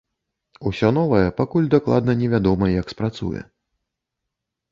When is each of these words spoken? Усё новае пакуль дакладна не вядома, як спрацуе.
Усё 0.69 0.87
новае 0.99 1.27
пакуль 1.41 1.67
дакладна 1.75 2.15
не 2.21 2.27
вядома, 2.33 2.65
як 2.81 2.85
спрацуе. 2.93 3.41